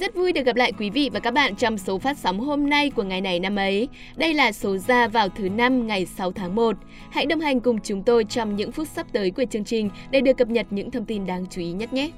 [0.00, 2.70] Rất vui được gặp lại quý vị và các bạn trong số phát sóng hôm
[2.70, 3.88] nay của ngày này năm ấy.
[4.16, 6.76] Đây là số ra vào thứ năm ngày 6 tháng 1.
[7.10, 10.20] Hãy đồng hành cùng chúng tôi trong những phút sắp tới của chương trình để
[10.20, 12.10] được cập nhật những thông tin đáng chú ý nhất nhé.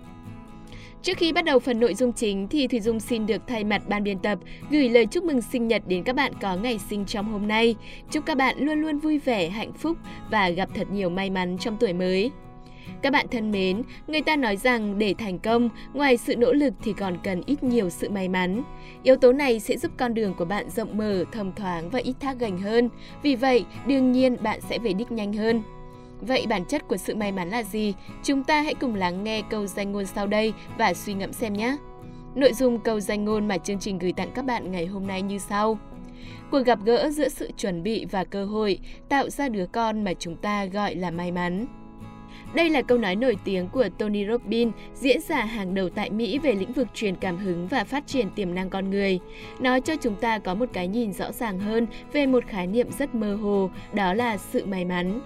[1.03, 3.83] Trước khi bắt đầu phần nội dung chính thì Thùy Dung xin được thay mặt
[3.89, 4.39] ban biên tập
[4.71, 7.75] gửi lời chúc mừng sinh nhật đến các bạn có ngày sinh trong hôm nay.
[8.11, 9.97] Chúc các bạn luôn luôn vui vẻ, hạnh phúc
[10.31, 12.31] và gặp thật nhiều may mắn trong tuổi mới.
[13.03, 16.75] Các bạn thân mến, người ta nói rằng để thành công, ngoài sự nỗ lực
[16.83, 18.63] thì còn cần ít nhiều sự may mắn.
[19.03, 22.15] Yếu tố này sẽ giúp con đường của bạn rộng mở, thông thoáng và ít
[22.21, 22.89] thác gành hơn.
[23.23, 25.63] Vì vậy, đương nhiên bạn sẽ về đích nhanh hơn.
[26.21, 27.95] Vậy bản chất của sự may mắn là gì?
[28.23, 31.53] Chúng ta hãy cùng lắng nghe câu danh ngôn sau đây và suy ngẫm xem
[31.53, 31.77] nhé.
[32.35, 35.23] Nội dung câu danh ngôn mà chương trình gửi tặng các bạn ngày hôm nay
[35.23, 35.79] như sau.
[36.51, 40.15] Cuộc gặp gỡ giữa sự chuẩn bị và cơ hội tạo ra đứa con mà
[40.19, 41.67] chúng ta gọi là may mắn.
[42.55, 46.39] Đây là câu nói nổi tiếng của Tony Robbins, diễn giả hàng đầu tại Mỹ
[46.39, 49.19] về lĩnh vực truyền cảm hứng và phát triển tiềm năng con người.
[49.61, 52.87] Nó cho chúng ta có một cái nhìn rõ ràng hơn về một khái niệm
[52.99, 55.21] rất mơ hồ, đó là sự may mắn.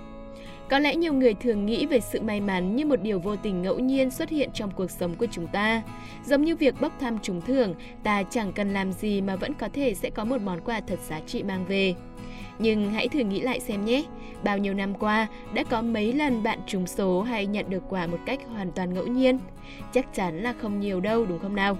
[0.70, 3.62] Có lẽ nhiều người thường nghĩ về sự may mắn như một điều vô tình
[3.62, 5.82] ngẫu nhiên xuất hiện trong cuộc sống của chúng ta.
[6.24, 9.68] Giống như việc bốc thăm trúng thưởng, ta chẳng cần làm gì mà vẫn có
[9.72, 11.94] thể sẽ có một món quà thật giá trị mang về.
[12.58, 14.04] Nhưng hãy thử nghĩ lại xem nhé,
[14.44, 18.06] bao nhiêu năm qua đã có mấy lần bạn trúng số hay nhận được quà
[18.06, 19.38] một cách hoàn toàn ngẫu nhiên?
[19.92, 21.78] Chắc chắn là không nhiều đâu đúng không nào?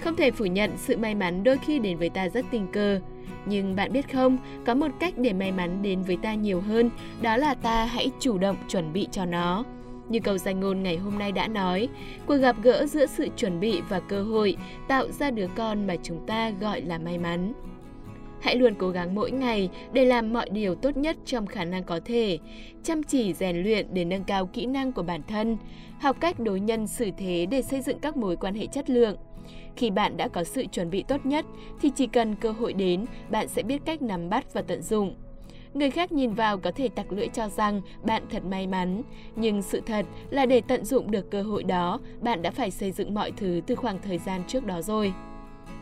[0.00, 3.00] Không thể phủ nhận sự may mắn đôi khi đến với ta rất tình cờ.
[3.46, 6.90] Nhưng bạn biết không, có một cách để may mắn đến với ta nhiều hơn,
[7.22, 9.64] đó là ta hãy chủ động chuẩn bị cho nó.
[10.08, 11.88] Như câu danh ngôn ngày hôm nay đã nói,
[12.26, 14.56] cuộc gặp gỡ giữa sự chuẩn bị và cơ hội
[14.88, 17.52] tạo ra đứa con mà chúng ta gọi là may mắn.
[18.46, 21.84] Hãy luôn cố gắng mỗi ngày để làm mọi điều tốt nhất trong khả năng
[21.84, 22.38] có thể,
[22.82, 25.56] chăm chỉ rèn luyện để nâng cao kỹ năng của bản thân,
[26.00, 29.16] học cách đối nhân xử thế để xây dựng các mối quan hệ chất lượng.
[29.76, 31.44] Khi bạn đã có sự chuẩn bị tốt nhất
[31.80, 35.14] thì chỉ cần cơ hội đến, bạn sẽ biết cách nắm bắt và tận dụng.
[35.74, 39.02] Người khác nhìn vào có thể tặc lưỡi cho rằng bạn thật may mắn,
[39.36, 42.92] nhưng sự thật là để tận dụng được cơ hội đó, bạn đã phải xây
[42.92, 45.12] dựng mọi thứ từ khoảng thời gian trước đó rồi.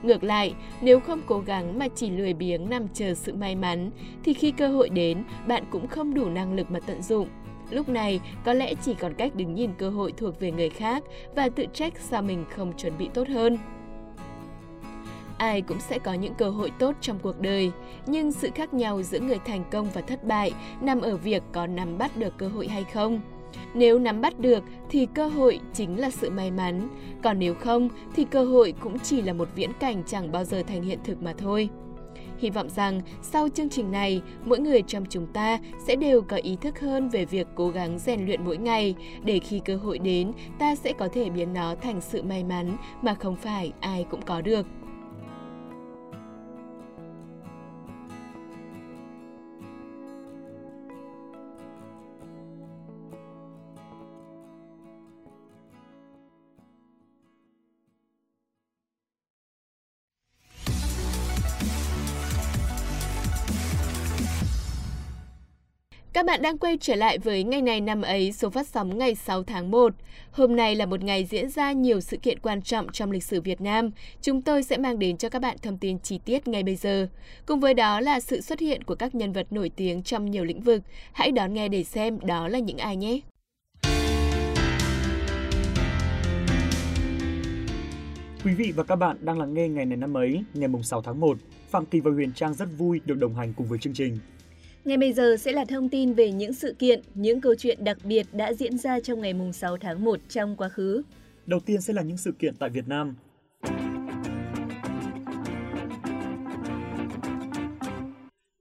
[0.05, 3.91] Ngược lại, nếu không cố gắng mà chỉ lười biếng nằm chờ sự may mắn,
[4.25, 7.29] thì khi cơ hội đến, bạn cũng không đủ năng lực mà tận dụng.
[7.71, 11.05] Lúc này, có lẽ chỉ còn cách đứng nhìn cơ hội thuộc về người khác
[11.35, 13.59] và tự trách sao mình không chuẩn bị tốt hơn.
[15.39, 17.71] Ai cũng sẽ có những cơ hội tốt trong cuộc đời,
[18.07, 21.67] nhưng sự khác nhau giữa người thành công và thất bại nằm ở việc có
[21.67, 23.21] nắm bắt được cơ hội hay không.
[23.75, 26.89] Nếu nắm bắt được thì cơ hội chính là sự may mắn,
[27.23, 30.63] còn nếu không thì cơ hội cũng chỉ là một viễn cảnh chẳng bao giờ
[30.67, 31.69] thành hiện thực mà thôi.
[32.39, 36.37] Hy vọng rằng sau chương trình này, mỗi người trong chúng ta sẽ đều có
[36.37, 38.95] ý thức hơn về việc cố gắng rèn luyện mỗi ngày
[39.25, 42.77] để khi cơ hội đến, ta sẽ có thể biến nó thành sự may mắn
[43.03, 44.67] mà không phải ai cũng có được.
[66.15, 69.15] Các bạn đang quay trở lại với ngày này năm ấy số phát sóng ngày
[69.15, 69.95] 6 tháng 1.
[70.31, 73.41] Hôm nay là một ngày diễn ra nhiều sự kiện quan trọng trong lịch sử
[73.41, 73.91] Việt Nam.
[74.23, 77.09] Chúng tôi sẽ mang đến cho các bạn thông tin chi tiết ngay bây giờ.
[77.47, 80.45] Cùng với đó là sự xuất hiện của các nhân vật nổi tiếng trong nhiều
[80.45, 80.83] lĩnh vực.
[81.13, 83.21] Hãy đón nghe để xem đó là những ai nhé.
[88.45, 91.21] Quý vị và các bạn đang lắng nghe ngày này năm ấy, ngày 6 tháng
[91.21, 91.39] 1.
[91.71, 94.19] Phạm Kỳ và Huyền Trang rất vui được đồng hành cùng với chương trình.
[94.85, 97.99] Ngay bây giờ sẽ là thông tin về những sự kiện, những câu chuyện đặc
[98.05, 101.03] biệt đã diễn ra trong ngày 6 tháng 1 trong quá khứ.
[101.47, 103.15] Đầu tiên sẽ là những sự kiện tại Việt Nam.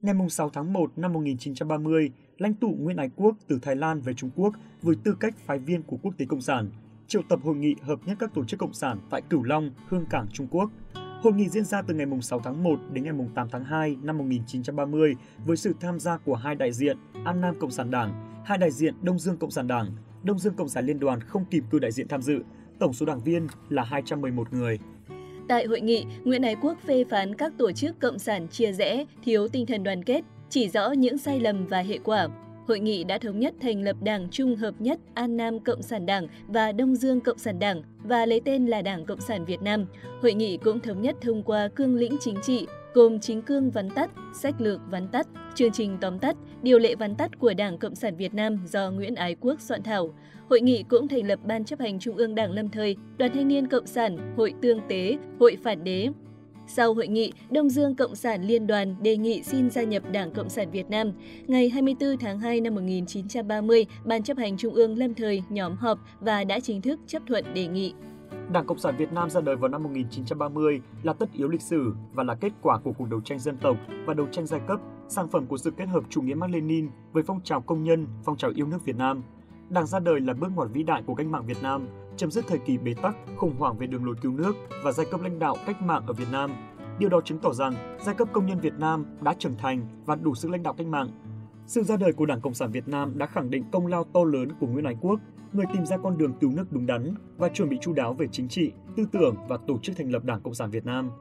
[0.01, 4.13] Ngày 6 tháng 1 năm 1930, lãnh tụ Nguyễn Ái Quốc từ Thái Lan về
[4.13, 6.69] Trung Quốc với tư cách phái viên của Quốc tế Cộng sản,
[7.07, 10.05] triệu tập hội nghị hợp nhất các tổ chức cộng sản tại Cửu Long, Hương
[10.09, 10.71] Cảng, Trung Quốc–
[11.23, 14.17] Hội nghị diễn ra từ ngày 6 tháng 1 đến ngày 8 tháng 2 năm
[14.17, 15.15] 1930
[15.45, 18.71] với sự tham gia của hai đại diện An Nam Cộng sản Đảng, hai đại
[18.71, 19.91] diện Đông Dương Cộng sản Đảng.
[20.23, 22.39] Đông Dương Cộng sản Liên đoàn không kịp cử đại diện tham dự.
[22.79, 24.79] Tổng số đảng viên là 211 người.
[25.47, 29.05] Tại hội nghị, Nguyễn Ái Quốc phê phán các tổ chức cộng sản chia rẽ,
[29.23, 32.27] thiếu tinh thần đoàn kết, chỉ rõ những sai lầm và hệ quả.
[32.67, 36.05] Hội nghị đã thống nhất thành lập Đảng Trung Hợp Nhất An Nam Cộng sản
[36.05, 39.61] Đảng và Đông Dương Cộng sản Đảng và lấy tên là Đảng Cộng sản Việt
[39.61, 39.85] Nam.
[40.21, 43.89] Hội nghị cũng thống nhất thông qua cương lĩnh chính trị, gồm chính cương vắn
[43.89, 47.77] tắt, sách lược vắn tắt, chương trình tóm tắt, điều lệ vắn tắt của Đảng
[47.77, 50.13] Cộng sản Việt Nam do Nguyễn Ái Quốc soạn thảo.
[50.49, 53.47] Hội nghị cũng thành lập Ban chấp hành Trung ương Đảng lâm thời, Đoàn Thanh
[53.47, 56.09] niên Cộng sản, Hội Tương tế, Hội Phản đế,
[56.67, 60.31] sau hội nghị, Đông Dương Cộng sản Liên đoàn đề nghị xin gia nhập Đảng
[60.31, 61.11] Cộng sản Việt Nam.
[61.47, 65.99] Ngày 24 tháng 2 năm 1930, Ban chấp hành Trung ương lâm thời nhóm họp
[66.19, 67.93] và đã chính thức chấp thuận đề nghị.
[68.51, 71.93] Đảng Cộng sản Việt Nam ra đời vào năm 1930 là tất yếu lịch sử
[72.13, 74.79] và là kết quả của cuộc đấu tranh dân tộc và đấu tranh giai cấp,
[75.07, 78.07] sản phẩm của sự kết hợp chủ nghĩa Mác Lênin với phong trào công nhân,
[78.23, 79.23] phong trào yêu nước Việt Nam.
[79.69, 81.87] Đảng ra đời là bước ngoặt vĩ đại của cách mạng Việt Nam,
[82.17, 85.05] chấm dứt thời kỳ bế tắc, khủng hoảng về đường lối cứu nước và giai
[85.11, 86.51] cấp lãnh đạo cách mạng ở Việt Nam.
[86.99, 90.15] Điều đó chứng tỏ rằng giai cấp công nhân Việt Nam đã trưởng thành và
[90.15, 91.09] đủ sức lãnh đạo cách mạng.
[91.67, 94.23] Sự ra đời của Đảng Cộng sản Việt Nam đã khẳng định công lao to
[94.23, 95.19] lớn của Nguyễn Ái Quốc,
[95.53, 98.27] người tìm ra con đường cứu nước đúng đắn và chuẩn bị chu đáo về
[98.31, 101.11] chính trị, tư tưởng và tổ chức thành lập Đảng Cộng sản Việt Nam.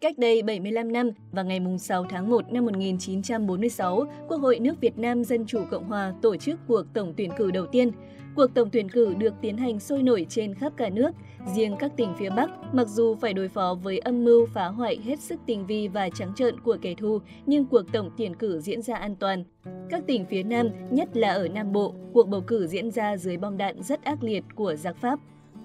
[0.00, 4.98] Cách đây 75 năm, vào ngày 6 tháng 1 năm 1946, Quốc hội nước Việt
[4.98, 7.90] Nam Dân Chủ Cộng Hòa tổ chức cuộc tổng tuyển cử đầu tiên.
[8.36, 11.10] Cuộc tổng tuyển cử được tiến hành sôi nổi trên khắp cả nước.
[11.54, 14.98] Riêng các tỉnh phía Bắc, mặc dù phải đối phó với âm mưu phá hoại
[15.04, 18.60] hết sức tinh vi và trắng trợn của kẻ thù, nhưng cuộc tổng tuyển cử
[18.60, 19.44] diễn ra an toàn.
[19.90, 23.36] Các tỉnh phía Nam, nhất là ở Nam Bộ, cuộc bầu cử diễn ra dưới
[23.36, 25.18] bom đạn rất ác liệt của giặc Pháp.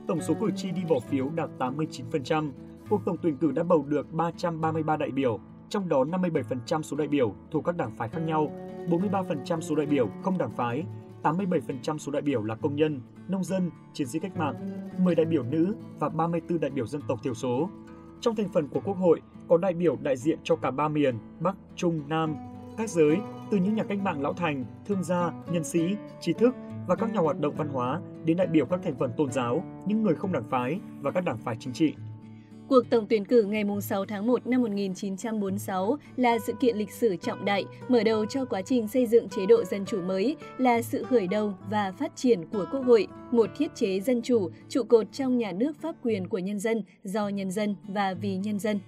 [0.07, 2.51] Tổng số cử tri đi bỏ phiếu đạt 89%,
[2.89, 5.39] cuộc tổng tuyển cử đã bầu được 333 đại biểu,
[5.69, 8.51] trong đó 57% số đại biểu thuộc các đảng phái khác nhau,
[8.89, 10.83] 43% số đại biểu không đảng phái,
[11.23, 14.55] 87% số đại biểu là công nhân, nông dân, chiến sĩ cách mạng,
[14.97, 17.69] 10 đại biểu nữ và 34 đại biểu dân tộc thiểu số.
[18.21, 21.17] Trong thành phần của Quốc hội có đại biểu đại diện cho cả ba miền
[21.39, 22.35] Bắc, Trung, Nam,
[22.77, 23.17] các giới,
[23.51, 26.55] từ những nhà cách mạng lão thành, thương gia, nhân sĩ, trí thức
[26.87, 29.63] và các nhà hoạt động văn hóa đến đại biểu các thành phần tôn giáo,
[29.85, 31.93] những người không đảng phái và các đảng phái chính trị.
[32.69, 37.15] Cuộc tổng tuyển cử ngày 6 tháng 1 năm 1946 là sự kiện lịch sử
[37.15, 40.81] trọng đại, mở đầu cho quá trình xây dựng chế độ dân chủ mới, là
[40.81, 44.83] sự khởi đầu và phát triển của Quốc hội, một thiết chế dân chủ, trụ
[44.83, 48.59] cột trong nhà nước pháp quyền của nhân dân, do nhân dân và vì nhân
[48.59, 48.79] dân.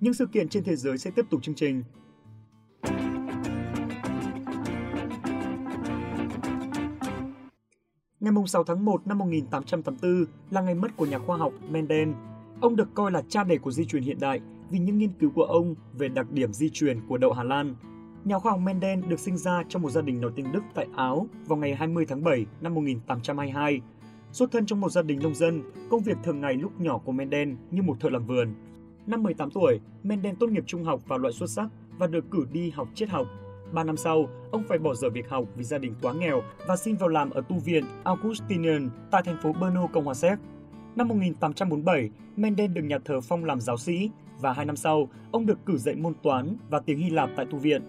[0.00, 1.82] Những sự kiện trên thế giới sẽ tiếp tục chương trình.
[8.20, 12.08] Ngày 6 tháng 1 năm 1884 là ngày mất của nhà khoa học Mendel,
[12.64, 14.40] Ông được coi là cha đẻ của di truyền hiện đại
[14.70, 17.74] vì những nghiên cứu của ông về đặc điểm di truyền của đậu Hà Lan.
[18.24, 20.86] Nhà khoa học Mendel được sinh ra trong một gia đình nổi tiếng Đức tại
[20.96, 23.80] Áo vào ngày 20 tháng 7 năm 1822.
[24.32, 27.12] Xuất thân trong một gia đình nông dân, công việc thường ngày lúc nhỏ của
[27.12, 28.54] Mendel như một thợ làm vườn.
[29.06, 31.68] Năm 18 tuổi, Mendel tốt nghiệp trung học và loại xuất sắc
[31.98, 33.26] và được cử đi học triết học.
[33.72, 36.76] Ba năm sau, ông phải bỏ dở việc học vì gia đình quá nghèo và
[36.76, 40.38] xin vào làm ở tu viện Augustinian tại thành phố Brno, Cộng hòa Séc.
[40.96, 44.10] Năm 1847, Mendel được nhà thờ phong làm giáo sĩ
[44.40, 47.46] và hai năm sau, ông được cử dạy môn toán và tiếng Hy Lạp tại
[47.50, 47.82] tu viện.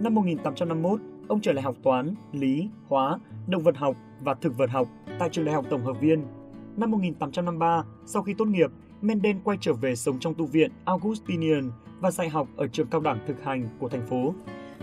[0.00, 4.70] Năm 1851, ông trở lại học toán, lý, hóa, động vật học và thực vật
[4.70, 4.88] học
[5.18, 6.24] tại trường đại học tổng hợp viên.
[6.76, 8.70] Năm 1853, sau khi tốt nghiệp,
[9.00, 11.70] Mendel quay trở về sống trong tu viện Augustinian
[12.00, 14.34] và dạy học ở trường cao đẳng thực hành của thành phố.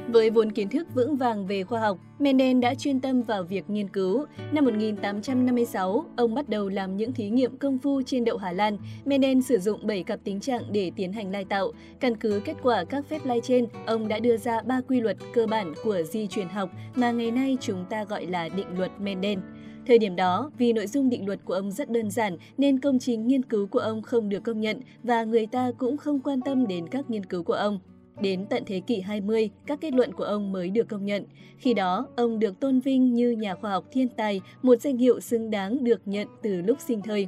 [0.08, 3.70] Với vốn kiến thức vững vàng về khoa học, Mendel đã chuyên tâm vào việc
[3.70, 4.26] nghiên cứu.
[4.52, 8.78] Năm 1856, ông bắt đầu làm những thí nghiệm công phu trên đậu Hà Lan.
[9.06, 11.72] Mendel sử dụng 7 cặp tính trạng để tiến hành lai tạo.
[12.00, 15.18] Căn cứ kết quả các phép lai trên, ông đã đưa ra 3 quy luật
[15.34, 18.92] cơ bản của di truyền học mà ngày nay chúng ta gọi là định luật
[19.00, 19.40] Mendel.
[19.88, 23.00] Thời điểm đó, vì nội dung định luật của ông rất đơn giản nên công
[23.00, 26.42] trình nghiên cứu của ông không được công nhận và người ta cũng không quan
[26.42, 27.80] tâm đến các nghiên cứu của ông.
[28.22, 31.24] Đến tận thế kỷ 20, các kết luận của ông mới được công nhận.
[31.58, 35.20] Khi đó, ông được tôn vinh như nhà khoa học thiên tài, một danh hiệu
[35.20, 37.28] xứng đáng được nhận từ lúc sinh thời.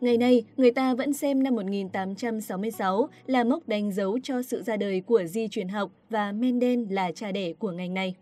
[0.00, 4.76] Ngày nay, người ta vẫn xem năm 1866 là mốc đánh dấu cho sự ra
[4.76, 8.14] đời của di truyền học và Mendel là cha đẻ của ngành này.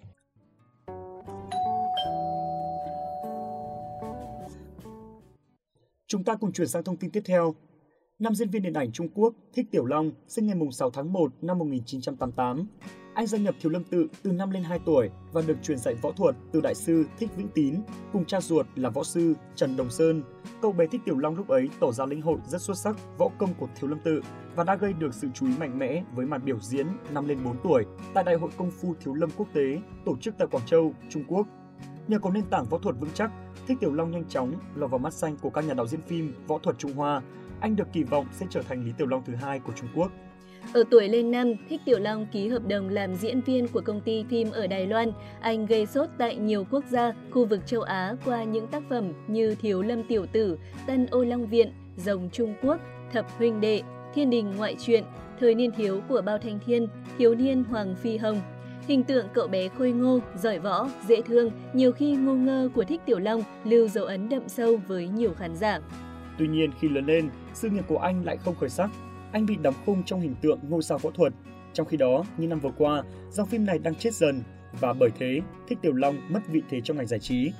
[6.06, 7.54] Chúng ta cùng chuyển sang thông tin tiếp theo.
[8.18, 11.32] Nam diễn viên điện ảnh Trung Quốc Thích Tiểu Long sinh ngày 6 tháng 1
[11.42, 12.66] năm 1988.
[13.14, 15.94] Anh gia nhập Thiếu Lâm Tự từ năm lên 2 tuổi và được truyền dạy
[15.94, 17.75] võ thuật từ đại sư Thích Vĩnh Tín
[18.12, 20.23] cùng cha ruột là võ sư Trần Đồng Sơn.
[20.62, 23.28] Cậu bé Thích Tiểu Long lúc ấy tỏ ra lĩnh hội rất xuất sắc võ
[23.38, 24.20] công của Thiếu Lâm Tự
[24.54, 27.38] và đã gây được sự chú ý mạnh mẽ với màn biểu diễn năm lên
[27.44, 30.66] 4 tuổi tại Đại hội Công phu Thiếu Lâm Quốc tế tổ chức tại Quảng
[30.66, 31.46] Châu, Trung Quốc.
[32.08, 33.30] Nhờ có nền tảng võ thuật vững chắc,
[33.66, 36.35] Thích Tiểu Long nhanh chóng lọt vào mắt xanh của các nhà đạo diễn phim
[36.46, 37.23] võ thuật Trung Hoa
[37.61, 40.13] anh được kỳ vọng sẽ trở thành Lý Tiểu Long thứ hai của Trung Quốc.
[40.73, 44.01] Ở tuổi lên năm, Thích Tiểu Long ký hợp đồng làm diễn viên của công
[44.01, 45.13] ty phim ở Đài Loan.
[45.41, 49.13] Anh gây sốt tại nhiều quốc gia, khu vực châu Á qua những tác phẩm
[49.27, 52.81] như Thiếu Lâm Tiểu Tử, Tân Ô Long Viện, Rồng Trung Quốc,
[53.13, 53.83] Thập Huynh Đệ,
[54.15, 55.05] Thiên Đình Ngoại truyện,
[55.41, 58.41] Thời niên thiếu của Bao Thanh Thiên, Thiếu niên Hoàng Phi Hồng.
[58.89, 62.85] Hình tượng cậu bé khôi ngô, giỏi võ, dễ thương, nhiều khi ngô ngơ của
[62.85, 65.81] Thích Tiểu Long lưu dấu ấn đậm sâu với nhiều khán giả.
[66.38, 68.90] Tuy nhiên khi lớn lên, sự nghiệp của anh lại không khởi sắc.
[69.33, 71.33] Anh bị đóng khung trong hình tượng ngôi sao phẫu thuật.
[71.73, 74.43] Trong khi đó, như năm vừa qua, dòng phim này đang chết dần
[74.81, 77.52] và bởi thế, Thích Tiểu Long mất vị thế trong ngành giải trí.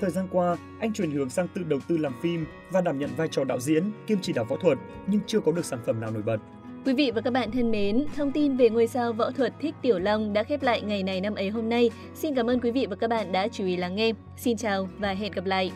[0.00, 3.10] Thời gian qua, anh chuyển hướng sang tự đầu tư làm phim và đảm nhận
[3.16, 6.00] vai trò đạo diễn kiêm chỉ đạo võ thuật nhưng chưa có được sản phẩm
[6.00, 6.38] nào nổi bật.
[6.84, 9.74] Quý vị và các bạn thân mến, thông tin về ngôi sao võ thuật Thích
[9.82, 11.90] Tiểu Long đã khép lại ngày này năm ấy hôm nay.
[12.14, 14.12] Xin cảm ơn quý vị và các bạn đã chú ý lắng nghe.
[14.36, 15.72] Xin chào và hẹn gặp lại.